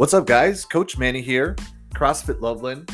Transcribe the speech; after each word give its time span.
What's 0.00 0.14
up, 0.14 0.26
guys? 0.26 0.64
Coach 0.64 0.96
Manny 0.96 1.20
here, 1.20 1.54
CrossFit 1.94 2.40
Loveland. 2.40 2.90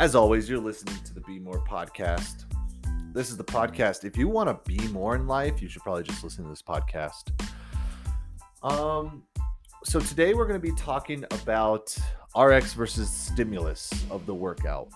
As 0.00 0.16
always, 0.16 0.50
you're 0.50 0.58
listening 0.58 0.96
to 1.04 1.14
the 1.14 1.20
Be 1.20 1.38
More 1.38 1.64
podcast. 1.64 2.46
This 3.12 3.30
is 3.30 3.36
the 3.36 3.44
podcast. 3.44 4.02
If 4.02 4.16
you 4.16 4.26
want 4.26 4.48
to 4.48 4.58
be 4.68 4.84
more 4.88 5.14
in 5.14 5.28
life, 5.28 5.62
you 5.62 5.68
should 5.68 5.82
probably 5.82 6.02
just 6.02 6.24
listen 6.24 6.42
to 6.42 6.50
this 6.50 6.60
podcast. 6.60 7.30
Um, 8.64 9.22
so 9.84 10.00
today 10.00 10.34
we're 10.34 10.48
going 10.48 10.60
to 10.60 10.66
be 10.66 10.74
talking 10.74 11.24
about 11.30 11.96
RX 12.36 12.72
versus 12.72 13.08
stimulus 13.08 13.92
of 14.10 14.26
the 14.26 14.34
workout, 14.34 14.88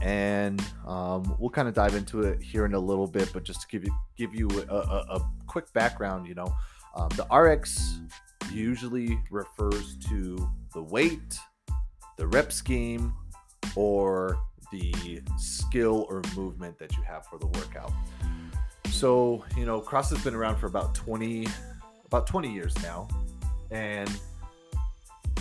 and 0.00 0.64
um, 0.86 1.36
we'll 1.38 1.50
kind 1.50 1.68
of 1.68 1.74
dive 1.74 1.94
into 1.94 2.22
it 2.22 2.42
here 2.42 2.64
in 2.64 2.72
a 2.72 2.80
little 2.80 3.06
bit. 3.06 3.30
But 3.34 3.44
just 3.44 3.60
to 3.60 3.66
give 3.68 3.84
you 3.84 3.94
give 4.16 4.34
you 4.34 4.48
a, 4.70 4.74
a, 4.74 5.16
a 5.16 5.30
quick 5.46 5.70
background, 5.74 6.28
you 6.28 6.34
know, 6.34 6.50
um, 6.96 7.10
the 7.10 7.24
RX 7.26 8.00
usually 8.54 9.18
refers 9.30 9.96
to 10.08 10.48
the 10.72 10.82
weight, 10.82 11.38
the 12.16 12.26
rep 12.26 12.52
scheme, 12.52 13.14
or 13.76 14.38
the 14.70 15.20
skill 15.36 16.06
or 16.08 16.22
movement 16.36 16.78
that 16.78 16.96
you 16.96 17.02
have 17.02 17.26
for 17.26 17.38
the 17.38 17.46
workout. 17.46 17.92
So, 18.90 19.44
you 19.56 19.66
know, 19.66 19.80
CrossFit's 19.80 20.24
been 20.24 20.34
around 20.34 20.56
for 20.56 20.66
about 20.66 20.94
20 20.94 21.46
about 22.06 22.26
20 22.26 22.52
years 22.52 22.74
now. 22.82 23.08
And 23.70 24.10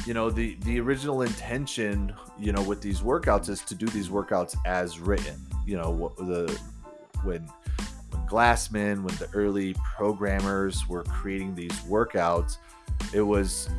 you 0.05 0.14
know, 0.14 0.30
the 0.30 0.58
the 0.61 0.80
original 0.80 1.22
intention, 1.22 2.14
you 2.38 2.52
know, 2.52 2.61
with 2.61 2.81
these 2.81 3.02
workouts 3.02 3.50
is 3.50 3.61
to 3.61 3.75
do 3.75 3.86
these 3.88 4.09
workouts 4.09 4.55
as 4.66 5.00
written. 5.00 5.39
You 5.66 5.77
know, 5.77 6.14
the 6.17 6.59
when 7.23 7.48
when 8.09 8.27
Glassman, 8.27 9.03
when 9.03 9.16
the 9.16 9.30
early 9.34 9.75
programmers 9.95 10.88
were 10.89 11.03
creating 11.03 11.56
these 11.56 11.80
workouts, 11.81 12.58
it 13.14 13.22
was 13.22 13.70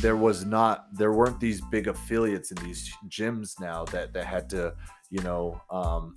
there 0.00 0.16
was 0.16 0.44
not 0.44 0.86
there 0.96 1.12
weren't 1.12 1.40
these 1.40 1.60
big 1.60 1.88
affiliates 1.88 2.50
in 2.50 2.64
these 2.64 2.92
gyms 3.08 3.60
now 3.60 3.84
that 3.86 4.12
that 4.12 4.26
had 4.26 4.48
to 4.50 4.74
you 5.10 5.20
know 5.22 5.60
um, 5.70 6.14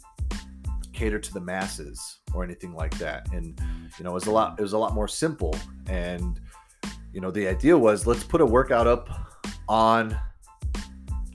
cater 0.94 1.20
to 1.20 1.34
the 1.34 1.42
masses 1.42 2.20
or 2.34 2.44
anything 2.44 2.74
like 2.74 2.96
that. 3.00 3.32
And 3.34 3.60
you 3.98 4.04
know 4.04 4.12
it 4.12 4.14
was 4.14 4.28
a 4.28 4.32
lot 4.32 4.60
it 4.60 4.62
was 4.62 4.74
a 4.74 4.78
lot 4.78 4.94
more 4.94 5.08
simple. 5.08 5.56
And 5.88 6.40
you 7.14 7.22
know 7.22 7.32
the 7.32 7.48
idea 7.48 7.78
was 7.78 8.06
let's 8.06 8.24
put 8.24 8.42
a 8.42 8.46
workout 8.46 8.88
up 8.88 9.10
on 9.68 10.18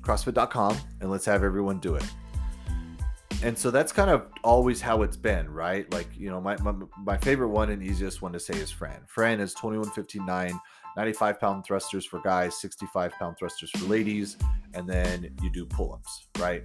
crossfit.com 0.01 0.77
and 1.01 1.11
let's 1.11 1.25
have 1.25 1.43
everyone 1.43 1.81
do 1.81 1.97
it 1.97 2.05
and 3.43 3.57
so 3.57 3.71
that's 3.71 3.93
kind 3.93 4.11
of 4.11 4.27
always 4.43 4.81
how 4.81 5.03
it's 5.03 5.17
been 5.17 5.49
right 5.49 5.93
like 5.93 6.09
you 6.17 6.31
know 6.31 6.41
my, 6.41 6.57
my, 6.59 6.73
my 7.05 7.17
favorite 7.19 7.49
one 7.49 7.71
and 7.71 7.83
easiest 7.83 8.23
one 8.23 8.33
to 8.33 8.41
say 8.41 8.55
is 8.55 8.71
fran 8.71 9.01
fran 9.07 9.41
is 9.41 9.53
2159 9.55 10.59
95 10.97 11.39
pound 11.39 11.65
thrusters 11.65 12.07
for 12.07 12.21
guys, 12.21 12.59
65 12.59 13.13
pound 13.13 13.37
thrusters 13.39 13.71
for 13.71 13.85
ladies, 13.85 14.37
and 14.75 14.89
then 14.89 15.31
you 15.43 15.51
do 15.51 15.67
pull 15.67 15.93
ups, 15.93 16.27
right? 16.39 16.65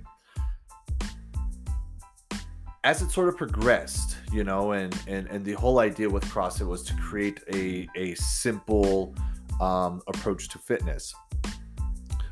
As 2.84 3.02
it 3.02 3.12
sort 3.12 3.28
of 3.28 3.38
progressed, 3.38 4.18
you 4.32 4.44
know, 4.44 4.72
and 4.72 4.98
and 5.06 5.28
and 5.28 5.46
the 5.46 5.52
whole 5.52 5.80
idea 5.80 6.10
with 6.10 6.24
CrossFit 6.26 6.66
was 6.66 6.82
to 6.84 6.96
create 6.96 7.40
a 7.54 7.88
a 7.96 8.16
simple 8.16 9.14
um, 9.60 10.02
approach 10.08 10.50
to 10.50 10.58
fitness. 10.58 11.14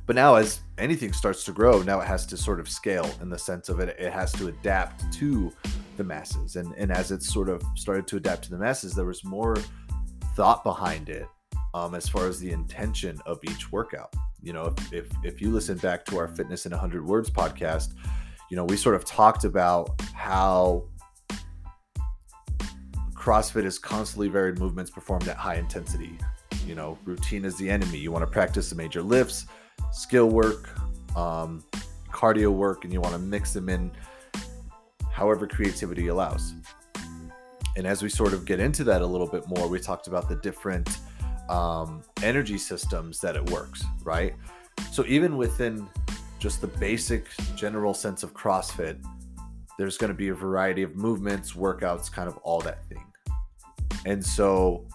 But 0.10 0.16
now, 0.16 0.34
as 0.34 0.62
anything 0.80 1.14
starts 1.14 1.44
to 1.44 1.52
grow, 1.52 1.84
now 1.84 2.00
it 2.00 2.08
has 2.08 2.26
to 2.26 2.36
sort 2.36 2.60
of 2.60 2.68
scale 2.68 3.08
in 3.22 3.30
the 3.30 3.38
sense 3.38 3.70
of 3.70 3.80
it, 3.80 3.96
it 4.00 4.12
has 4.12 4.32
to 4.32 4.48
adapt 4.48 5.14
to 5.20 5.54
the 5.98 6.04
masses. 6.04 6.56
And, 6.56 6.74
and 6.78 6.92
as 6.92 7.12
it 7.12 7.22
sort 7.22 7.48
of 7.48 7.62
started 7.76 8.08
to 8.08 8.18
adapt 8.18 8.46
to 8.46 8.50
the 8.50 8.58
masses, 8.58 8.96
there 8.96 9.06
was 9.06 9.24
more 9.24 9.56
thought 10.36 10.64
behind 10.64 11.10
it 11.10 11.28
um, 11.76 11.94
as 11.94 12.10
far 12.10 12.26
as 12.26 12.40
the 12.40 12.50
intention 12.50 13.20
of 13.28 13.38
each 13.44 13.72
workout. 13.72 14.12
You 14.42 14.52
know, 14.52 14.74
if, 14.76 14.94
if, 14.94 15.08
if 15.24 15.42
you 15.44 15.52
listen 15.52 15.78
back 15.78 16.06
to 16.06 16.18
our 16.18 16.28
Fitness 16.28 16.66
in 16.66 16.72
100 16.72 17.06
Words 17.06 17.30
podcast, 17.30 17.94
you 18.50 18.58
know, 18.58 18.66
we 18.66 18.78
sort 18.78 18.96
of 18.96 19.06
talked 19.06 19.44
about 19.44 20.02
how 20.16 20.86
CrossFit 23.14 23.64
is 23.64 23.78
constantly 23.78 24.28
varied 24.28 24.58
movements 24.58 24.90
performed 24.90 25.28
at 25.28 25.38
high 25.38 25.58
intensity. 25.58 26.18
You 26.66 26.74
know, 26.74 26.98
routine 27.06 27.46
is 27.46 27.58
the 27.58 27.70
enemy. 27.70 28.00
You 28.00 28.12
want 28.12 28.24
to 28.24 28.32
practice 28.32 28.72
the 28.72 28.76
major 28.76 29.04
lifts, 29.04 29.46
skill 29.92 30.30
work, 30.30 30.70
um, 31.16 31.64
cardio 32.12 32.52
work, 32.52 32.84
and 32.84 32.94
you 32.94 33.02
want 33.02 33.14
to 33.14 33.20
mix 33.20 33.54
them 33.54 33.70
in 33.70 33.92
however 35.12 35.48
creativity 35.48 36.08
allows. 36.08 36.54
And 37.76 37.86
as 37.86 38.02
we 38.02 38.10
sort 38.10 38.34
of 38.34 38.46
get 38.46 38.60
into 38.60 38.84
that 38.86 39.02
a 39.02 39.06
little 39.06 39.28
bit 39.28 39.48
more, 39.48 39.68
we 39.68 39.80
talked 39.80 40.08
about 40.08 40.28
the 40.28 40.36
different 40.38 41.00
um, 41.50 42.04
energy 42.24 42.58
systems 42.58 43.20
that 43.20 43.36
it 43.36 43.50
works, 43.50 43.84
right? 44.04 44.36
So 44.92 45.06
even 45.08 45.38
within 45.38 45.88
just 46.40 46.62
the 46.62 46.68
basic 46.68 47.28
general 47.56 47.94
sense 47.94 48.24
of 48.24 48.34
CrossFit, 48.34 49.04
there's 49.78 49.98
going 49.98 50.10
to 50.10 50.18
be 50.18 50.30
a 50.30 50.34
variety 50.34 50.84
of 50.84 50.96
movements, 50.96 51.54
workouts, 51.54 52.12
kind 52.12 52.28
of 52.28 52.38
all 52.38 52.60
that 52.62 52.88
thing. 52.90 53.06
And 54.06 54.26
so 54.26 54.86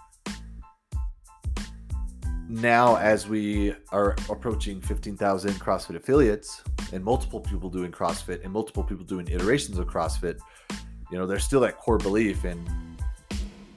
now, 2.54 2.96
as 2.96 3.28
we 3.28 3.74
are 3.90 4.14
approaching 4.30 4.80
15,000 4.80 5.54
CrossFit 5.54 5.96
affiliates 5.96 6.62
and 6.92 7.02
multiple 7.02 7.40
people 7.40 7.68
doing 7.68 7.90
CrossFit 7.90 8.44
and 8.44 8.52
multiple 8.52 8.84
people 8.84 9.04
doing 9.04 9.26
iterations 9.26 9.76
of 9.76 9.88
CrossFit, 9.88 10.38
you 11.10 11.18
know, 11.18 11.26
there's 11.26 11.42
still 11.42 11.60
that 11.60 11.78
core 11.78 11.98
belief 11.98 12.44
in, 12.44 12.64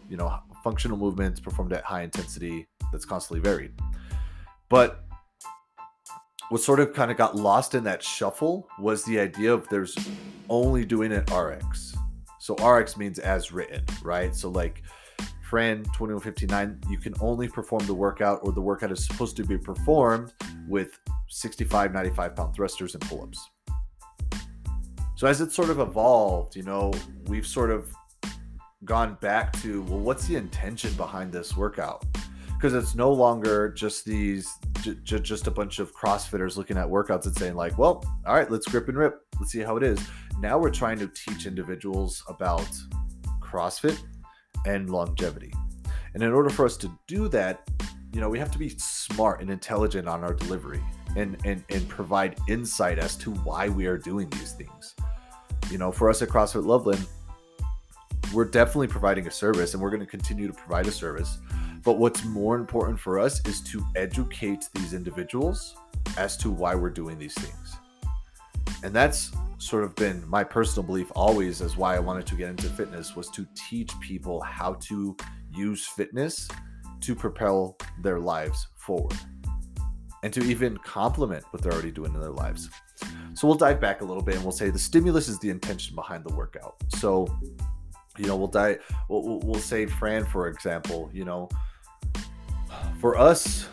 you 0.10 0.16
know, 0.16 0.40
functional 0.64 0.96
movements 0.96 1.40
performed 1.40 1.74
at 1.74 1.84
high 1.84 2.04
intensity 2.04 2.68
that's 2.92 3.04
constantly 3.04 3.42
varied. 3.42 3.72
But 4.70 5.04
what 6.50 6.62
sort 6.62 6.80
of 6.80 6.94
kind 6.94 7.10
of 7.10 7.18
got 7.18 7.36
lost 7.36 7.74
in 7.74 7.84
that 7.86 8.04
shuffle 8.04 8.68
was 8.78 9.04
the 9.06 9.20
idea 9.20 9.54
of 9.54 9.68
there's 9.70 9.98
only 10.50 10.86
doing 10.86 11.12
it 11.12 11.32
RX. 11.32 11.96
So 12.40 12.54
RX 12.56 12.96
means 12.96 13.18
as 13.18 13.52
written, 13.52 13.84
right? 14.04 14.36
So 14.36 14.50
like 14.50 14.84
Fran 15.50 15.84
2159, 15.84 16.82
you 16.90 16.98
can 16.98 17.14
only 17.22 17.48
perform 17.48 17.86
the 17.88 17.94
workout 17.94 18.42
or 18.44 18.52
the 18.52 18.60
workout 18.60 18.92
is 18.92 19.06
supposed 19.06 19.38
to 19.38 19.46
be 19.46 19.58
performed 19.58 20.34
with 20.68 21.00
65, 21.30 21.94
95 21.94 22.36
pound 22.36 22.54
thrusters 22.54 22.96
and 22.96 23.02
pull 23.04 23.24
ups. 23.24 23.50
So 25.16 25.26
as 25.26 25.40
it 25.40 25.54
sort 25.54 25.70
of 25.70 25.80
evolved, 25.80 26.58
you 26.58 26.64
know, 26.64 26.92
we've 27.28 27.48
sort 27.48 27.72
of 27.72 27.90
gone 28.84 29.18
back 29.22 29.54
to 29.62 29.84
well 29.84 30.00
what's 30.00 30.28
the 30.28 30.36
intention 30.36 30.92
behind 30.96 31.32
this 31.32 31.56
workout? 31.56 32.06
Because 32.56 32.74
it's 32.74 32.94
no 32.94 33.14
longer 33.14 33.70
just 33.70 34.04
these 34.04 34.52
j- 34.82 34.98
j- 35.02 35.20
just 35.20 35.48
a 35.48 35.52
bunch 35.52 35.80
of 35.80 35.96
crossfitters 35.96 36.58
looking 36.58 36.78
at 36.78 36.88
workouts 36.88 37.26
and 37.26 37.38
saying 37.38 37.56
like 37.56 37.78
well 37.78 38.04
all 38.26 38.36
right 38.36 38.52
let's 38.52 38.68
grip 38.68 38.90
and 38.90 38.98
rip. 38.98 39.22
Let's 39.40 39.54
see 39.54 39.62
how 39.62 39.78
it 39.78 39.84
is. 39.84 39.98
Now 40.42 40.58
we're 40.58 40.72
trying 40.72 41.00
to 41.00 41.08
teach 41.08 41.46
individuals 41.46 42.22
about 42.28 42.68
crossfit 43.42 43.98
and 44.66 44.90
longevity 44.90 45.54
and 46.14 46.24
in 46.24 46.32
order 46.32 46.50
for 46.50 46.66
us 46.66 46.78
to 46.78 46.92
do 47.08 47.28
that 47.28 47.70
you 48.14 48.22
know 48.22 48.30
we 48.30 48.40
have 48.40 48.52
to 48.52 48.58
be 48.58 48.70
smart 48.70 49.42
and 49.42 49.50
intelligent 49.50 50.08
on 50.08 50.24
our 50.24 50.34
delivery 50.34 50.82
and 51.16 51.38
and 51.46 51.64
and 51.70 51.88
provide 51.88 52.38
insight 52.48 53.00
as 53.00 53.16
to 53.16 53.32
why 53.32 53.70
we 53.70 53.86
are 53.86 53.98
doing 53.98 54.30
these 54.32 54.54
things 54.54 54.96
you 55.70 55.78
know 55.78 55.92
for 55.92 56.10
us 56.10 56.22
at 56.22 56.30
crossfit 56.30 56.66
loveland 56.66 57.06
we're 58.34 58.46
definitely 58.46 58.88
providing 58.88 59.28
a 59.28 59.32
service 59.32 59.74
and 59.74 59.82
we're 59.82 59.90
going 59.90 60.02
to 60.02 60.06
continue 60.06 60.48
to 60.48 60.54
provide 60.54 60.88
a 60.88 60.92
service. 60.92 61.38
But 61.84 61.98
what's 61.98 62.26
more 62.26 62.58
important 62.58 63.00
for 63.00 63.20
us 63.20 63.46
is 63.48 63.62
to 63.62 63.86
educate 63.96 64.68
these 64.74 64.94
individuals 64.94 65.76
as 66.18 66.36
to 66.38 66.52
why 66.52 66.76
we're 66.76 66.90
doing 66.90 67.18
these 67.18 67.34
things. 67.36 67.76
And 68.84 68.94
that's 68.94 69.32
sort 69.58 69.84
of 69.84 69.96
been 69.96 70.24
my 70.28 70.44
personal 70.44 70.86
belief 70.86 71.12
always 71.16 71.62
as 71.62 71.76
why 71.76 71.96
I 71.96 72.00
wanted 72.00 72.26
to 72.28 72.36
get 72.36 72.50
into 72.50 72.70
fitness 72.70 73.16
was 73.16 73.30
to 73.32 73.48
teach 73.56 73.92
people 74.00 74.42
how 74.42 74.74
to 74.74 75.16
use 75.52 75.86
fitness 75.86 76.48
to 77.02 77.16
propel 77.16 77.78
their 78.02 78.20
lives 78.20 78.68
forward 78.76 79.18
and 80.24 80.34
to 80.34 80.42
even 80.44 80.78
complement 80.78 81.44
what 81.52 81.62
they're 81.62 81.74
already 81.74 81.92
doing 81.92 82.14
in 82.14 82.20
their 82.20 82.32
lives. 82.32 82.70
So 83.34 83.48
we'll 83.48 83.58
dive 83.58 83.80
back 83.80 84.02
a 84.02 84.06
little 84.06 84.24
bit 84.24 84.36
and 84.36 84.44
we'll 84.44 84.52
say 84.52 84.70
the 84.70 84.80
stimulus 84.80 85.28
is 85.28 85.40
the 85.40 85.50
intention 85.50 85.96
behind 85.96 86.24
the 86.24 86.34
workout. 86.34 86.76
So 86.96 87.28
you 88.18 88.26
know 88.26 88.36
we'll 88.36 88.48
die 88.48 88.78
we'll, 89.10 89.40
we'll 89.40 89.62
say 89.62 89.86
fran 89.86 90.26
for 90.26 90.48
example 90.48 91.10
you 91.14 91.26
know 91.26 91.48
for 93.00 93.18
us 93.18 93.68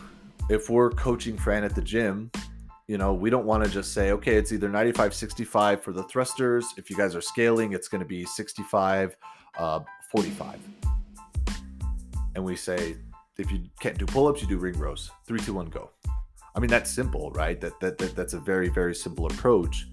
if 0.49 0.69
we're 0.69 0.91
coaching 0.91 1.37
fran 1.37 1.63
at 1.63 1.73
the 1.73 1.81
gym 1.81 2.31
you 2.87 2.97
know 2.97 3.13
we 3.13 3.29
don't 3.29 3.45
want 3.45 3.63
to 3.63 3.69
just 3.69 3.93
say 3.93 4.11
okay 4.11 4.35
it's 4.35 4.51
either 4.51 4.69
95 4.69 5.13
65 5.13 5.81
for 5.81 5.91
the 5.91 6.03
thrusters. 6.03 6.65
If 6.77 6.89
you 6.89 6.95
guys 6.95 7.15
are 7.15 7.21
scaling 7.21 7.73
it's 7.73 7.87
going 7.87 7.99
to 7.99 8.07
be 8.07 8.25
65 8.25 9.15
uh, 9.57 9.79
45 10.11 10.59
and 12.35 12.43
we 12.43 12.55
say 12.55 12.95
if 13.37 13.51
you 13.51 13.63
can't 13.79 13.97
do 13.97 14.05
pull-ups 14.05 14.41
you 14.41 14.47
do 14.47 14.57
ring 14.57 14.77
rows. 14.77 15.11
Three 15.25 15.39
two 15.39 15.53
one 15.53 15.67
go. 15.67 15.91
I 16.55 16.59
mean 16.59 16.69
that's 16.69 16.91
simple 16.91 17.31
right? 17.31 17.59
That, 17.59 17.79
that, 17.79 17.97
that 17.97 18.15
that's 18.15 18.33
a 18.33 18.39
very 18.39 18.69
very 18.69 18.95
simple 18.95 19.25
approach. 19.25 19.87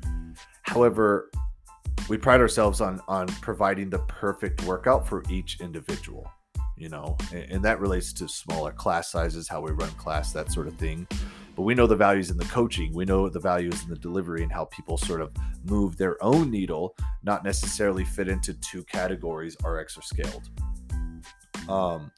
However 0.63 1.31
we 2.09 2.17
pride 2.19 2.41
ourselves 2.41 2.81
on 2.81 3.01
on 3.09 3.27
providing 3.27 3.89
the 3.91 4.01
perfect 4.01 4.65
workout 4.65 5.07
for 5.09 5.23
each 5.31 5.61
individual 5.61 6.31
you 6.83 6.89
know, 6.89 7.17
and, 7.33 7.45
and 7.53 7.65
that 7.65 7.79
relates 7.79 8.13
to 8.15 8.29
smaller 8.29 8.73
class 8.73 9.13
sizes, 9.13 9.47
how 9.47 9.61
we 9.61 9.71
run 9.71 9.91
class, 9.91 10.33
that 10.33 10.51
sort 10.51 10.67
of 10.67 10.75
thing. 10.75 11.07
But 11.55 11.63
we 11.63 11.75
know 11.75 11.87
the 11.87 11.97
values 11.97 12.31
in 12.31 12.37
the 12.37 12.45
coaching, 12.47 12.93
we 12.95 13.05
know 13.05 13.29
the 13.29 13.41
values 13.41 13.83
in 13.83 13.91
the 13.91 13.97
delivery, 13.97 14.43
and 14.43 14.51
how 14.51 14.65
people 14.67 14.97
sort 14.97 15.21
of 15.21 15.33
move 15.65 15.97
their 15.97 16.23
own 16.23 16.51
needle, 16.51 16.97
not 17.23 17.45
necessarily 17.45 18.05
fit 18.05 18.29
into 18.29 18.55
two 18.55 18.83
categories, 18.85 19.57
RX 19.65 19.99
or 19.99 20.03
scaled. 20.03 20.49
Um, 21.69 22.11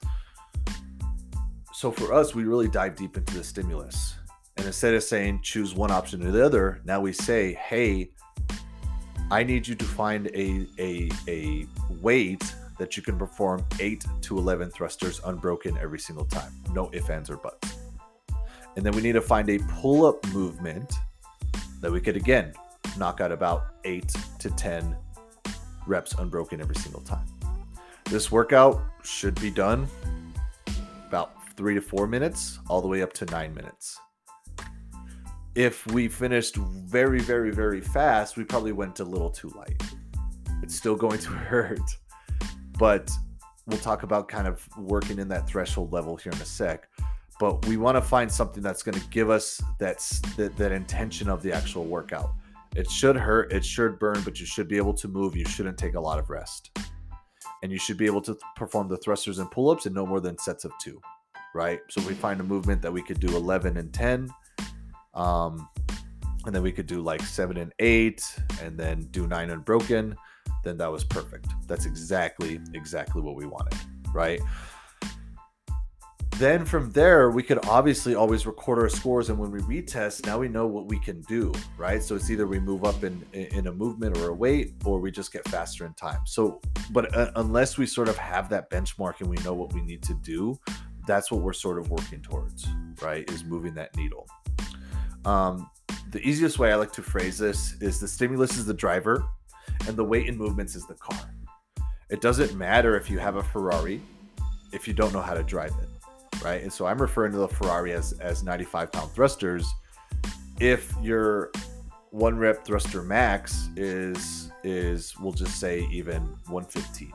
so 1.73 1.91
for 1.91 2.13
us, 2.13 2.35
we 2.35 2.45
really 2.45 2.69
dive 2.69 2.95
deep 2.95 3.17
into 3.17 3.35
the 3.35 3.45
stimulus. 3.45 4.15
And 4.57 4.67
instead 4.67 4.95
of 4.95 5.03
saying 5.03 5.41
choose 5.43 5.75
one 5.75 5.91
option 5.91 6.25
or 6.27 6.31
the 6.31 6.45
other, 6.45 6.81
now 6.85 7.01
we 7.01 7.13
say, 7.13 7.55
hey, 7.55 8.11
I 9.31 9.43
need 9.43 9.67
you 9.67 9.75
to 9.75 9.85
find 9.85 10.29
a, 10.29 10.67
a, 10.79 11.11
a 11.29 11.67
weight 12.01 12.55
that 12.79 12.97
you 12.97 13.03
can 13.03 13.19
perform 13.19 13.65
8 13.81 14.05
to 14.23 14.39
11 14.39 14.71
thrusters 14.71 15.21
unbroken 15.25 15.77
every 15.79 15.99
single 15.99 16.25
time. 16.25 16.53
No 16.73 16.91
ifs, 16.93 17.11
ands, 17.11 17.31
or 17.31 17.37
buts. 17.37 17.74
And 18.77 18.85
then 18.85 18.93
we 18.95 19.03
need 19.03 19.13
to 19.13 19.21
find 19.21 19.49
a 19.51 19.59
pull 19.59 20.07
up 20.07 20.25
movement 20.29 20.95
that 21.81 21.91
we 21.91 22.01
could, 22.01 22.17
again, 22.17 22.53
knock 22.99 23.21
out 23.21 23.33
about 23.33 23.67
8 23.85 24.15
to 24.41 24.51
10 24.51 24.97
reps 25.87 26.15
unbroken 26.15 26.61
every 26.61 26.77
single 26.77 27.03
time. 27.03 27.27
This 28.07 28.31
workout 28.33 28.83
should 29.03 29.41
be 29.41 29.51
done 29.51 29.87
about 31.07 31.33
three 31.57 31.75
to 31.75 31.81
four 31.81 32.07
minutes, 32.07 32.59
all 32.69 32.81
the 32.81 32.89
way 32.89 33.03
up 33.03 33.13
to 33.15 33.25
nine 33.27 33.55
minutes 33.55 33.99
if 35.55 35.87
we 35.89 36.09
finished 36.09 36.57
very, 36.57 37.21
very, 37.21 37.53
very 37.53 37.81
fast, 37.81 38.37
we 38.37 38.45
probably 38.45 38.73
went 38.73 38.99
a 39.01 39.05
little 39.05 39.31
too 39.31 39.49
light. 39.51 39.81
It's 40.63 40.75
still 40.75 40.97
going 40.97 41.19
to 41.21 41.29
hurt, 41.31 41.81
but 42.79 43.11
we'll 43.67 43.79
talk 43.79 44.03
about 44.03 44.29
kind 44.29 44.47
of 44.49 44.67
working 44.77 45.19
in 45.19 45.29
that 45.29 45.49
threshold 45.49 45.93
level 45.93 46.17
here 46.17 46.33
in 46.33 46.41
a 46.41 46.45
sec. 46.45 46.89
But 47.41 47.67
we 47.67 47.77
want 47.77 47.97
to 47.97 48.03
find 48.03 48.31
something 48.31 48.63
that's 48.63 48.83
going 48.83 48.99
to 48.99 49.09
give 49.09 49.29
us 49.31 49.61
that's 49.79 50.21
that, 50.37 50.57
that 50.57 50.73
intention 50.73 51.29
of 51.29 51.43
the 51.43 51.53
actual 51.53 51.85
workout. 51.85 52.33
It 52.77 52.91
should 52.91 53.17
hurt, 53.17 53.53
it 53.53 53.65
should 53.65 53.99
burn, 53.99 54.23
but 54.25 54.41
you 54.41 54.47
should 54.47 54.69
be 54.69 54.77
able 54.77 54.95
to 54.95 55.09
move. 55.09 55.37
You 55.37 55.45
shouldn't 55.45 55.79
take 55.79 55.95
a 55.95 56.01
lot 56.01 56.19
of 56.19 56.31
rest. 56.31 56.77
And 57.63 57.73
you 57.73 57.79
should 57.79 57.97
be 57.97 58.07
able 58.07 58.21
to 58.23 58.37
perform 58.57 58.89
the 58.89 58.97
thrusters 58.99 59.39
and 59.39 59.51
pull 59.51 59.71
ups 59.71 59.87
in 59.87 59.95
no 59.95 60.07
more 60.07 60.21
than 60.21 60.37
sets 60.39 60.65
of 60.65 60.73
two, 60.81 61.01
right? 61.55 61.81
So 61.89 62.03
we 62.03 62.15
find 62.15 62.41
a 62.41 62.45
movement 62.45 62.83
that 62.83 62.93
we 62.93 63.03
could 63.03 63.21
do 63.21 63.35
11 63.37 63.77
and 63.77 63.93
10 63.93 64.29
um, 65.15 65.69
and 66.47 66.55
then 66.55 66.63
we 66.63 66.73
could 66.73 66.87
do 66.87 67.01
like 67.01 67.23
seven 67.23 67.57
and 67.57 67.73
eight, 67.79 68.23
and 68.63 68.79
then 68.79 69.01
do 69.11 69.27
nine 69.27 69.51
unbroken. 69.51 70.17
Then 70.63 70.77
that 70.79 70.91
was 70.91 71.05
perfect. 71.05 71.47
That's 71.67 71.87
exactly 71.87 72.61
exactly 72.75 73.23
what 73.23 73.37
we 73.37 73.47
wanted, 73.47 73.79
right? 74.13 74.41
Then 76.39 76.65
from 76.65 76.91
there, 76.91 77.31
we 77.31 77.45
could 77.45 77.65
obviously 77.67 78.17
always 78.17 78.45
record 78.45 78.81
our 78.81 78.89
scores, 78.89 79.31
and 79.31 79.39
when 79.39 79.53
we 79.53 79.61
retest, 79.61 80.27
now 80.27 80.39
we 80.39 80.49
know 80.49 80.67
what 80.67 80.89
we 80.89 80.99
can 80.99 81.21
do, 81.23 81.53
right? 81.79 82.03
So 82.03 82.17
it's 82.17 82.29
either 82.29 82.47
we 82.49 82.59
move 82.59 82.85
up 82.85 83.05
in 83.05 83.25
in 83.33 83.69
a 83.69 83.73
movement 83.73 84.19
or 84.19 84.31
a 84.31 84.35
weight, 84.35 84.75
or 84.85 84.99
we 84.99 85.13
just 85.13 85.33
get 85.33 85.47
faster 85.49 85.87
in 85.87 85.95
time. 85.95 86.19
So, 86.27 86.61
but 86.91 87.17
uh, 87.17 87.31
unless 87.37 87.79
we 87.79 87.87
sort 87.87 88.09
of 88.09 88.17
have 88.17 88.49
that 88.49 88.69
benchmark 88.69 89.21
and 89.21 89.31
we 89.31 89.37
know 89.45 89.55
what 89.55 89.73
we 89.73 89.81
need 89.81 90.03
to 90.03 90.15
do, 90.15 90.59
that's 91.07 91.31
what 91.31 91.41
we're 91.41 91.53
sort 91.53 91.79
of 91.79 91.91
working 91.91 92.21
towards, 92.21 92.67
right? 93.01 93.31
Is 93.31 93.45
moving 93.45 93.75
that 93.75 93.97
needle. 93.97 94.27
Um, 95.25 95.71
the 96.11 96.21
easiest 96.21 96.59
way 96.59 96.73
I 96.73 96.75
like 96.75 96.93
to 96.95 97.03
phrase 97.03 97.39
this 97.39 97.75
is 97.81 98.01
the 98.01 98.09
stimulus 98.09 98.57
is 98.57 98.67
the 98.67 98.75
driver 98.75 99.25
and 99.87 99.97
the 99.97 100.05
weight 100.05 100.29
and 100.29 100.37
movements 100.37 100.75
is 100.75 100.85
the 100.87 100.95
car. 100.95 101.31
It 102.11 102.21
doesn't 102.21 102.57
matter 102.57 102.97
if 102.97 103.09
you 103.09 103.21
have 103.21 103.37
a 103.37 103.43
Ferrari 103.43 104.03
if 104.75 104.89
you 104.89 104.95
don't 104.95 105.13
know 105.13 105.23
how 105.23 105.35
to 105.35 105.43
drive 105.45 105.73
it, 105.81 105.89
right? 106.45 106.63
And 106.63 106.73
so 106.73 106.87
I'm 106.87 107.01
referring 107.01 107.33
to 107.33 107.39
the 107.39 107.49
Ferrari 107.49 107.93
as, 107.93 108.13
as 108.21 108.43
95 108.43 108.93
pound 108.93 109.11
thrusters. 109.13 109.67
If 110.61 110.93
your 111.03 111.51
one 112.11 112.39
rep 112.39 112.65
thruster 112.65 113.03
max 113.03 113.69
is 113.77 114.51
is 114.63 115.19
we'll 115.19 115.33
just 115.33 115.59
say 115.59 115.89
even 115.91 116.23
115. 116.47 117.13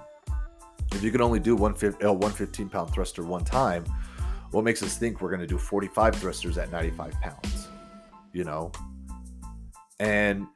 If 0.91 1.03
you 1.03 1.11
can 1.11 1.21
only 1.21 1.39
do 1.39 1.55
115 1.55 2.65
uh, 2.65 2.69
pound 2.69 2.93
thruster 2.93 3.23
one 3.23 3.45
time, 3.45 3.85
what 4.51 4.63
makes 4.63 4.83
us 4.83 4.97
think 4.97 5.21
we're 5.21 5.29
going 5.29 5.39
to 5.39 5.47
do 5.47 5.57
45 5.57 6.15
thrusters 6.15 6.57
at 6.57 6.71
95 6.71 7.13
pounds? 7.21 7.69
you 8.33 8.43
know? 8.43 8.71
And 9.99 10.47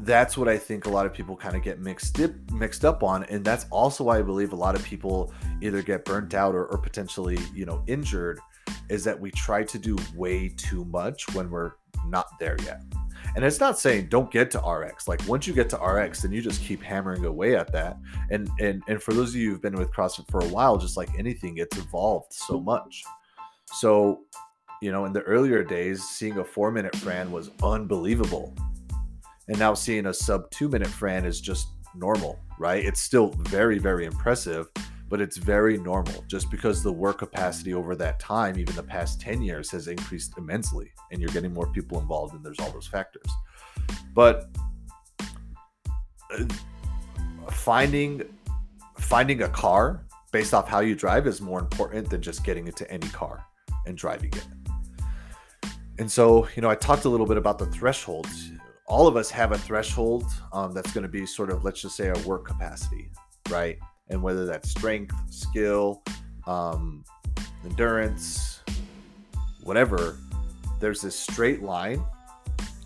that's 0.00 0.36
what 0.36 0.48
I 0.48 0.58
think 0.58 0.86
a 0.86 0.90
lot 0.90 1.06
of 1.06 1.12
people 1.12 1.36
kind 1.36 1.56
of 1.56 1.62
get 1.62 1.80
mixed 1.80 2.20
up, 2.20 2.30
mixed 2.52 2.84
up 2.84 3.02
on, 3.02 3.24
and 3.24 3.44
that's 3.44 3.66
also 3.70 4.04
why 4.04 4.18
I 4.18 4.22
believe 4.22 4.52
a 4.52 4.56
lot 4.56 4.74
of 4.74 4.84
people 4.84 5.32
either 5.60 5.82
get 5.82 6.04
burnt 6.04 6.34
out 6.34 6.54
or, 6.54 6.66
or 6.66 6.78
potentially, 6.78 7.38
you 7.54 7.66
know, 7.66 7.82
injured. 7.86 8.40
Is 8.90 9.04
that 9.04 9.18
we 9.18 9.30
try 9.30 9.64
to 9.64 9.78
do 9.78 9.96
way 10.14 10.48
too 10.48 10.84
much 10.86 11.34
when 11.34 11.50
we're 11.50 11.72
not 12.06 12.38
there 12.38 12.56
yet. 12.64 12.82
And 13.36 13.44
it's 13.44 13.60
not 13.60 13.78
saying 13.78 14.08
don't 14.08 14.30
get 14.30 14.50
to 14.52 14.58
RX. 14.58 15.08
Like 15.08 15.26
once 15.28 15.46
you 15.46 15.54
get 15.54 15.68
to 15.70 15.76
RX, 15.76 16.22
then 16.22 16.32
you 16.32 16.42
just 16.42 16.62
keep 16.62 16.82
hammering 16.82 17.24
away 17.24 17.56
at 17.56 17.72
that. 17.72 17.98
And 18.30 18.50
and 18.60 18.82
and 18.88 19.02
for 19.02 19.12
those 19.12 19.30
of 19.30 19.36
you 19.36 19.50
who've 19.50 19.62
been 19.62 19.76
with 19.76 19.92
CrossFit 19.92 20.30
for 20.30 20.40
a 20.40 20.48
while, 20.48 20.78
just 20.78 20.96
like 20.96 21.10
anything, 21.18 21.58
it's 21.58 21.76
evolved 21.76 22.32
so 22.32 22.60
much. 22.60 23.02
So 23.66 24.20
you 24.80 24.92
know, 24.92 25.04
in 25.06 25.12
the 25.12 25.22
earlier 25.22 25.64
days, 25.64 26.02
seeing 26.02 26.38
a 26.38 26.44
four 26.44 26.70
minute 26.70 26.94
Fran 26.96 27.30
was 27.32 27.50
unbelievable. 27.62 28.54
And 29.48 29.58
now 29.58 29.74
seeing 29.74 30.06
a 30.06 30.14
sub 30.14 30.50
two 30.50 30.68
minute 30.68 30.88
Fran 30.88 31.24
is 31.24 31.40
just 31.40 31.68
normal, 31.94 32.38
right? 32.58 32.84
It's 32.84 33.00
still 33.00 33.28
very, 33.28 33.78
very 33.78 34.04
impressive, 34.04 34.68
but 35.08 35.20
it's 35.20 35.36
very 35.36 35.78
normal 35.78 36.24
just 36.28 36.50
because 36.50 36.82
the 36.82 36.92
work 36.92 37.18
capacity 37.18 37.72
over 37.74 37.96
that 37.96 38.20
time, 38.20 38.58
even 38.58 38.74
the 38.76 38.82
past 38.82 39.20
10 39.20 39.42
years, 39.42 39.70
has 39.70 39.88
increased 39.88 40.34
immensely 40.36 40.92
and 41.10 41.20
you're 41.20 41.30
getting 41.30 41.52
more 41.52 41.72
people 41.72 41.98
involved 41.98 42.34
and 42.34 42.44
there's 42.44 42.58
all 42.60 42.70
those 42.70 42.86
factors. 42.86 43.30
But 44.14 44.50
uh, 46.30 46.44
finding 47.50 48.22
finding 48.98 49.42
a 49.42 49.48
car 49.48 50.04
based 50.32 50.52
off 50.52 50.68
how 50.68 50.80
you 50.80 50.94
drive 50.94 51.26
is 51.26 51.40
more 51.40 51.60
important 51.60 52.10
than 52.10 52.20
just 52.20 52.44
getting 52.44 52.66
into 52.66 52.90
any 52.90 53.08
car 53.08 53.44
and 53.86 53.96
driving 53.96 54.30
it. 54.34 54.46
And 55.98 56.10
so, 56.10 56.46
you 56.54 56.62
know, 56.62 56.68
I 56.68 56.74
talked 56.74 57.06
a 57.06 57.08
little 57.08 57.26
bit 57.26 57.36
about 57.36 57.58
the 57.58 57.66
thresholds. 57.66 58.52
All 58.88 59.06
of 59.06 59.16
us 59.16 59.30
have 59.30 59.52
a 59.52 59.58
threshold 59.58 60.24
um, 60.52 60.72
that's 60.72 60.92
going 60.92 61.02
to 61.02 61.08
be 61.08 61.26
sort 61.26 61.50
of, 61.50 61.64
let's 61.64 61.82
just 61.82 61.96
say, 61.96 62.08
our 62.08 62.18
work 62.20 62.46
capacity, 62.46 63.10
right? 63.50 63.78
And 64.08 64.22
whether 64.22 64.46
that's 64.46 64.70
strength, 64.70 65.14
skill, 65.30 66.02
um, 66.46 67.04
endurance, 67.64 68.60
whatever, 69.62 70.18
there's 70.80 71.02
this 71.02 71.14
straight 71.14 71.62
line. 71.62 72.02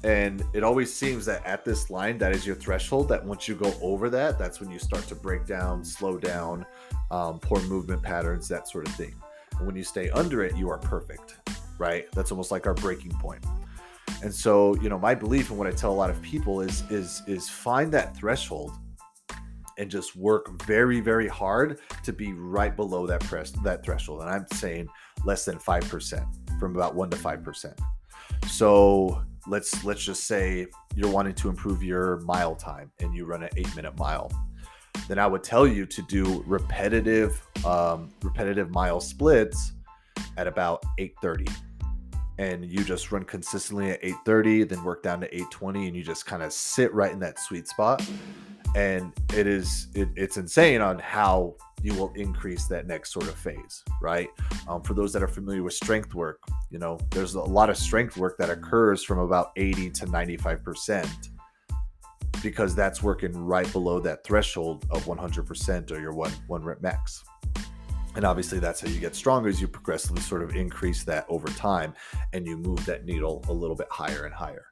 And 0.03 0.43
it 0.53 0.65
always 0.65 0.93
seems 0.93 1.25
that 1.27 1.47
at 1.47 1.65
this 1.65 1.89
line, 1.89 2.19
that 2.19 2.33
is 2.33 2.45
your 2.45 2.57
threshold. 2.57 3.09
That 3.09 3.25
once 3.25 3.47
you 3.47 3.55
go 3.55 3.73
over 3.81 4.11
that, 4.11 4.37
that's 4.37 4.61
when 4.61 4.71
you 4.71 4.81
start 4.81 5.07
to 5.07 5.15
break 5.15 5.47
down, 5.47 5.85
slow 5.85 6.19
down, 6.19 6.67
um, 7.13 7.39
poor 7.39 7.61
movement 7.63 8.03
patterns, 8.03 8.49
that 8.49 8.69
sort 8.69 8.89
of 8.89 8.95
thing. 8.97 9.15
And 9.59 9.67
when 9.67 9.77
you 9.77 9.85
stay 9.85 10.11
under 10.11 10.43
it, 10.43 10.57
you 10.57 10.69
are 10.69 10.79
perfect 10.79 11.37
right? 11.83 12.07
That's 12.13 12.31
almost 12.31 12.53
like 12.53 12.67
our 12.67 12.75
breaking 12.75 13.11
point. 13.13 13.45
And 14.23 14.33
so, 14.33 14.77
you 14.77 14.89
know, 14.89 14.99
my 14.99 15.15
belief 15.15 15.51
and 15.51 15.59
what 15.59 15.67
I 15.67 15.73
tell 15.73 15.93
a 15.93 15.95
lot 15.95 16.11
of 16.11 16.21
people 16.23 16.61
is 16.61 16.85
is 16.91 17.23
is 17.27 17.49
find 17.49 17.93
that 17.93 18.17
threshold 18.17 18.73
and 19.79 19.91
just 19.91 20.15
work 20.15 20.63
very 20.63 21.01
very 21.01 21.27
hard 21.27 21.81
to 22.05 22.13
be 22.13 22.33
right 22.33 22.75
below 22.75 23.07
that 23.07 23.21
press 23.21 23.51
that 23.65 23.85
threshold. 23.85 24.21
And 24.21 24.31
I'm 24.31 24.47
saying 24.53 24.89
less 25.25 25.45
than 25.45 25.59
5% 25.59 26.59
from 26.59 26.77
about 26.77 26.95
1 26.95 27.11
to 27.11 27.17
5%. 27.17 27.79
So, 28.49 29.23
let's 29.47 29.85
let's 29.85 30.05
just 30.05 30.25
say 30.25 30.67
you're 30.95 31.11
wanting 31.11 31.35
to 31.35 31.49
improve 31.49 31.83
your 31.83 32.21
mile 32.21 32.55
time 32.55 32.93
and 33.01 33.15
you 33.15 33.25
run 33.25 33.43
an 33.43 33.51
8 33.57 33.75
minute 33.75 33.99
mile 33.99 34.31
then 35.09 35.19
I 35.19 35.27
would 35.27 35.43
tell 35.43 35.67
you 35.67 35.87
to 35.87 36.03
do 36.03 36.45
repetitive 36.47 37.45
um, 37.65 38.11
repetitive 38.23 38.71
mile 38.71 39.01
splits 39.01 39.73
at 40.37 40.47
about 40.47 40.85
8:30 40.99 41.51
and 42.39 42.65
you 42.65 42.85
just 42.85 43.13
run 43.13 43.25
consistently 43.25 43.91
at 43.91 43.99
830 44.03 44.65
then 44.65 44.83
work 44.85 45.03
down 45.03 45.21
to 45.21 45.27
820 45.27 45.87
and 45.89 45.97
you 45.97 46.03
just 46.03 46.27
kind 46.27 46.43
of 46.43 46.53
sit 46.53 46.93
right 46.95 47.13
in 47.13 47.19
that 47.21 47.39
sweet 47.39 47.69
spot. 47.69 48.03
And 48.75 49.13
it 49.35 49.47
is 49.47 49.89
it, 49.95 50.09
it's 50.17 50.39
insane 50.39 50.81
on 50.81 50.99
how 50.99 51.57
you 51.83 51.95
will 51.95 52.13
increase 52.15 52.67
that 52.67 52.87
next 52.87 53.13
sort 53.13 53.29
of 53.29 53.35
phase 53.35 53.83
right? 54.01 54.29
Um, 54.69 54.83
for 54.83 54.95
those 54.95 55.13
that 55.13 55.23
are 55.23 55.29
familiar 55.29 55.63
with 55.63 55.75
strength 55.75 56.15
work 56.15 56.41
you 56.71 56.79
know 56.79 56.99
there's 57.11 57.35
a 57.35 57.41
lot 57.41 57.69
of 57.71 57.77
strength 57.77 58.17
work 58.17 58.39
that 58.39 58.51
occurs 58.51 59.05
from 59.05 59.19
about 59.19 59.53
80 59.57 59.91
to 59.91 60.07
95 60.07 60.65
percent 60.65 61.29
because 62.43 62.75
that's 62.75 63.03
working 63.03 63.33
right 63.33 63.71
below 63.73 64.01
that 64.01 64.25
threshold 64.25 64.85
of 64.91 65.05
100% 65.05 65.93
or 65.93 66.01
your 66.01 66.13
one 66.13 66.33
one 66.49 66.65
rep 66.65 66.81
max 66.81 67.23
and 68.15 68.25
obviously 68.25 68.59
that's 68.59 68.81
how 68.81 68.89
you 68.89 69.01
get 69.01 69.15
stronger 69.15 69.49
as 69.49 69.61
you 69.61 69.69
progressively 69.69 70.21
sort 70.21 70.43
of 70.43 70.55
increase 70.55 71.05
that 71.05 71.25
over 71.29 71.49
time 71.49 71.95
and 72.33 72.47
you 72.47 72.57
move 72.57 72.85
that 72.87 73.05
needle 73.05 73.45
a 73.49 73.53
little 73.53 73.77
bit 73.77 73.89
higher 73.91 74.25
and 74.25 74.35
higher 74.35 74.67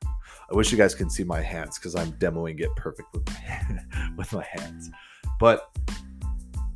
i 0.50 0.54
wish 0.54 0.70
you 0.70 0.78
guys 0.78 0.94
can 0.94 1.08
see 1.08 1.24
my 1.24 1.40
hands 1.40 1.78
because 1.78 1.94
i'm 1.94 2.12
demoing 2.14 2.60
it 2.60 2.74
perfect 2.76 3.08
with 3.12 3.26
my, 3.28 3.78
with 4.16 4.32
my 4.32 4.44
hands 4.52 4.90
but 5.38 5.70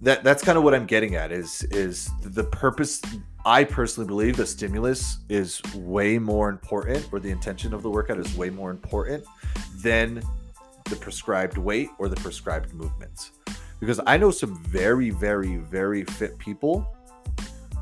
that 0.05 0.23
that's 0.23 0.45
kind 0.45 0.59
of 0.59 0.65
what 0.65 0.75
I'm 0.75 0.85
getting 0.85 1.15
at 1.15 1.33
is 1.33 1.63
is 1.71 2.11
the 2.23 2.45
purpose 2.45 3.01
I 3.47 3.65
personally 3.65 4.07
believe 4.07 4.37
the 4.37 4.47
stimulus 4.47 5.19
is 5.29 5.63
way 5.75 6.19
more 6.19 6.51
important 6.51 7.09
or 7.11 7.21
the 7.21 7.31
intention 7.31 7.73
of 7.73 7.83
the 7.83 7.91
workout 7.91 8.19
is 8.19 8.37
way 8.37 8.51
more 8.51 8.71
important 8.71 9.25
than 9.83 10.23
the 10.91 10.97
prescribed 10.97 11.57
weight 11.57 11.89
or 11.99 12.09
the 12.09 12.17
prescribed 12.17 12.75
movements. 12.75 13.33
Because 13.85 14.01
I 14.07 14.17
know 14.17 14.31
some 14.31 14.57
very 14.65 15.11
very 15.11 15.59
very 15.59 16.05
fit 16.05 16.39
people 16.39 16.89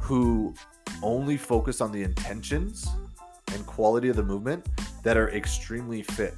who 0.00 0.52
only 1.00 1.36
focus 1.36 1.80
on 1.80 1.92
the 1.92 2.02
intentions 2.02 2.88
and 3.52 3.64
quality 3.66 4.08
of 4.08 4.16
the 4.16 4.22
movement 4.24 4.66
that 5.04 5.16
are 5.16 5.30
extremely 5.30 6.02
fit. 6.02 6.34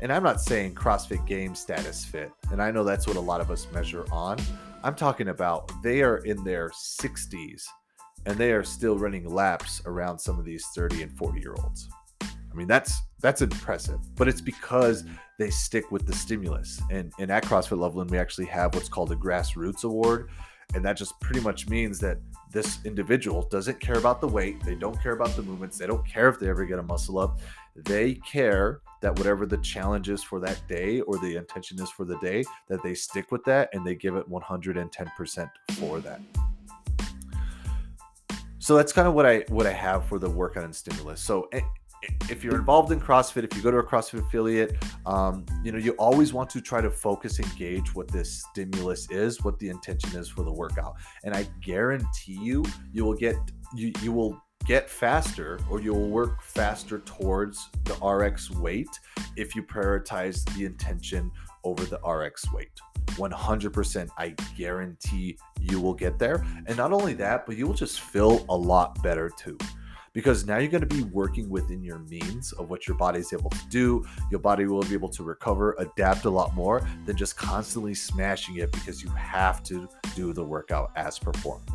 And 0.00 0.12
I'm 0.12 0.22
not 0.22 0.40
saying 0.40 0.76
CrossFit 0.76 1.26
Games 1.26 1.58
status 1.58 2.04
fit, 2.04 2.30
and 2.52 2.62
I 2.62 2.70
know 2.70 2.84
that's 2.84 3.08
what 3.08 3.16
a 3.16 3.20
lot 3.20 3.40
of 3.40 3.50
us 3.50 3.66
measure 3.72 4.04
on. 4.12 4.38
I'm 4.84 4.94
talking 4.94 5.30
about 5.30 5.72
they 5.82 6.02
are 6.02 6.18
in 6.18 6.44
their 6.44 6.70
60s 6.70 7.64
and 8.26 8.38
they 8.38 8.52
are 8.52 8.62
still 8.62 8.96
running 8.96 9.28
laps 9.28 9.82
around 9.86 10.20
some 10.20 10.38
of 10.38 10.44
these 10.44 10.64
30 10.72 11.02
and 11.02 11.18
40 11.18 11.40
year 11.40 11.56
olds. 11.58 11.88
I 12.50 12.54
mean, 12.54 12.66
that's 12.66 13.02
that's 13.20 13.42
impressive, 13.42 14.00
but 14.16 14.28
it's 14.28 14.40
because 14.40 15.04
they 15.38 15.50
stick 15.50 15.90
with 15.90 16.06
the 16.06 16.12
stimulus. 16.12 16.80
And, 16.90 17.12
and 17.18 17.30
at 17.30 17.44
CrossFit 17.44 17.78
Loveland, 17.78 18.10
we 18.10 18.18
actually 18.18 18.46
have 18.46 18.74
what's 18.74 18.88
called 18.88 19.12
a 19.12 19.16
grassroots 19.16 19.84
award. 19.84 20.30
And 20.74 20.84
that 20.84 20.96
just 20.96 21.18
pretty 21.20 21.40
much 21.40 21.68
means 21.68 21.98
that 22.00 22.18
this 22.52 22.78
individual 22.84 23.42
doesn't 23.50 23.80
care 23.80 23.98
about 23.98 24.20
the 24.20 24.28
weight, 24.28 24.62
they 24.64 24.74
don't 24.74 25.00
care 25.02 25.12
about 25.12 25.30
the 25.30 25.42
movements, 25.42 25.78
they 25.78 25.86
don't 25.86 26.06
care 26.06 26.28
if 26.28 26.38
they 26.38 26.48
ever 26.48 26.64
get 26.64 26.78
a 26.78 26.82
muscle 26.82 27.18
up. 27.18 27.40
They 27.74 28.14
care 28.14 28.80
that 29.00 29.16
whatever 29.18 29.46
the 29.46 29.56
challenge 29.58 30.08
is 30.08 30.22
for 30.22 30.38
that 30.40 30.60
day 30.68 31.00
or 31.00 31.18
the 31.18 31.36
intention 31.36 31.80
is 31.80 31.90
for 31.90 32.04
the 32.04 32.18
day, 32.18 32.44
that 32.68 32.82
they 32.82 32.94
stick 32.94 33.32
with 33.32 33.44
that 33.44 33.70
and 33.72 33.84
they 33.84 33.94
give 33.94 34.16
it 34.16 34.28
110% 34.28 35.50
for 35.72 36.00
that. 36.00 36.20
So 38.58 38.76
that's 38.76 38.92
kind 38.92 39.08
of 39.08 39.14
what 39.14 39.24
I 39.24 39.44
what 39.48 39.66
I 39.66 39.72
have 39.72 40.04
for 40.04 40.18
the 40.18 40.28
workout 40.28 40.64
and 40.64 40.76
stimulus. 40.76 41.20
So 41.20 41.48
eh, 41.52 41.60
if 42.28 42.44
you're 42.44 42.56
involved 42.56 42.92
in 42.92 43.00
CrossFit, 43.00 43.44
if 43.44 43.56
you 43.56 43.62
go 43.62 43.70
to 43.70 43.78
a 43.78 43.82
CrossFit 43.82 44.26
affiliate, 44.26 44.76
um, 45.06 45.44
you 45.62 45.72
know 45.72 45.78
you 45.78 45.92
always 45.92 46.32
want 46.32 46.50
to 46.50 46.60
try 46.60 46.80
to 46.80 46.90
focus 46.90 47.38
and 47.38 47.56
gauge 47.56 47.94
what 47.94 48.08
this 48.08 48.44
stimulus 48.50 49.10
is, 49.10 49.42
what 49.42 49.58
the 49.58 49.68
intention 49.68 50.18
is 50.18 50.28
for 50.28 50.42
the 50.42 50.52
workout, 50.52 50.94
and 51.24 51.34
I 51.34 51.46
guarantee 51.60 52.38
you, 52.40 52.64
you 52.92 53.04
will 53.04 53.14
get 53.14 53.36
you 53.74 53.92
you 54.02 54.12
will 54.12 54.40
get 54.66 54.90
faster 54.90 55.58
or 55.70 55.80
you'll 55.80 56.08
work 56.08 56.42
faster 56.42 57.00
towards 57.00 57.70
the 57.84 57.94
RX 58.06 58.50
weight 58.50 58.88
if 59.36 59.56
you 59.56 59.62
prioritize 59.62 60.44
the 60.54 60.64
intention 60.64 61.30
over 61.64 61.84
the 61.84 61.98
RX 62.06 62.52
weight. 62.52 62.70
100% 63.06 64.08
I 64.18 64.34
guarantee 64.56 65.36
you 65.60 65.80
will 65.80 65.94
get 65.94 66.18
there. 66.18 66.44
And 66.66 66.76
not 66.76 66.92
only 66.92 67.14
that, 67.14 67.46
but 67.46 67.56
you 67.56 67.66
will 67.66 67.74
just 67.74 68.00
feel 68.00 68.44
a 68.48 68.56
lot 68.56 69.02
better 69.02 69.30
too 69.36 69.58
because 70.20 70.44
now 70.44 70.58
you're 70.58 70.70
going 70.70 70.86
to 70.86 70.94
be 70.94 71.02
working 71.04 71.48
within 71.48 71.82
your 71.82 72.00
means 72.00 72.52
of 72.52 72.68
what 72.68 72.86
your 72.86 72.94
body 72.94 73.20
is 73.20 73.32
able 73.32 73.48
to 73.48 73.68
do. 73.70 74.04
Your 74.30 74.38
body 74.38 74.66
will 74.66 74.82
be 74.82 74.92
able 74.92 75.08
to 75.08 75.22
recover, 75.22 75.74
adapt 75.78 76.26
a 76.26 76.30
lot 76.30 76.54
more 76.54 76.86
than 77.06 77.16
just 77.16 77.38
constantly 77.38 77.94
smashing 77.94 78.56
it 78.56 78.70
because 78.70 79.02
you 79.02 79.08
have 79.12 79.62
to 79.62 79.88
do 80.14 80.34
the 80.34 80.44
workout 80.44 80.92
as 80.94 81.18
performed. 81.18 81.66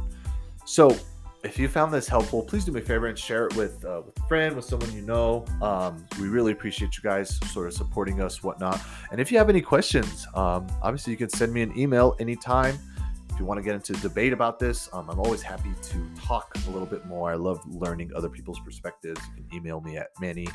So, 0.64 0.96
if 1.44 1.58
you 1.58 1.68
found 1.68 1.92
this 1.92 2.08
helpful, 2.08 2.44
please 2.44 2.66
do 2.66 2.72
me 2.72 2.82
a 2.82 2.84
favor 2.84 3.08
and 3.08 3.18
share 3.18 3.48
it 3.48 3.56
with 3.56 3.84
uh, 3.84 4.04
with 4.06 4.18
a 4.18 4.28
friend, 4.28 4.56
with 4.56 4.66
someone 4.66 4.92
you 4.94 5.02
know. 5.02 5.46
Um, 5.62 6.06
we 6.20 6.28
really 6.28 6.52
appreciate 6.52 6.96
you 6.98 7.04
guys 7.04 7.40
sort 7.52 7.68
of 7.68 7.74
supporting 7.74 8.22
us, 8.22 8.44
whatnot. 8.44 8.80
And 9.12 9.20
if 9.20 9.32
you 9.32 9.40
have 9.40 9.50
any 9.50 9.62
questions, 9.62 10.28
um, 10.36 10.68
obviously 10.84 11.12
you 11.12 11.18
can 11.18 11.30
send 11.30 11.52
me 11.52 11.64
an 11.64 11.78
email 11.78 12.16
anytime. 12.20 12.78
If 13.36 13.40
you 13.42 13.46
want 13.46 13.58
to 13.58 13.64
get 13.64 13.76
into 13.76 13.92
debate 14.02 14.32
about 14.32 14.60
this, 14.60 14.88
um, 14.94 15.10
I'm 15.10 15.20
always 15.20 15.42
happy 15.42 15.74
to 15.90 16.10
talk 16.16 16.56
a 16.56 16.72
little 16.72 16.86
bit 16.86 17.06
more. 17.06 17.32
I 17.32 17.36
love 17.36 17.60
learning 17.68 18.14
other 18.16 18.30
people's 18.30 18.62
perspectives. 18.62 19.20
You 19.36 19.44
can 19.44 19.54
email 19.54 19.82
me 19.82 19.98
at 19.98 20.08
manny 20.22 20.48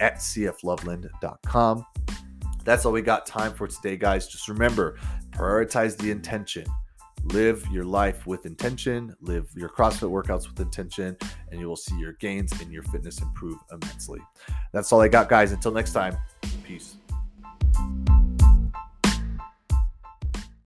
at 0.00 0.16
cfloveland.com. 0.16 1.86
That's 2.62 2.84
all 2.84 2.92
we 2.92 3.00
got 3.00 3.24
time 3.24 3.54
for 3.54 3.66
today, 3.66 3.96
guys. 3.96 4.28
Just 4.28 4.48
remember, 4.48 4.98
prioritize 5.30 5.96
the 5.96 6.10
intention. 6.10 6.66
Live 7.24 7.66
your 7.72 7.86
life 7.86 8.26
with 8.26 8.44
intention, 8.44 9.16
live 9.22 9.48
your 9.56 9.70
CrossFit 9.70 10.10
workouts 10.10 10.46
with 10.46 10.60
intention, 10.60 11.16
and 11.50 11.58
you 11.58 11.68
will 11.68 11.74
see 11.74 11.98
your 11.98 12.12
gains 12.20 12.52
and 12.60 12.70
your 12.70 12.82
fitness 12.82 13.22
improve 13.22 13.56
immensely. 13.72 14.20
That's 14.74 14.92
all 14.92 15.00
I 15.00 15.08
got, 15.08 15.30
guys. 15.30 15.52
Until 15.52 15.72
next 15.72 15.94
time, 15.94 16.18
peace. 16.64 16.98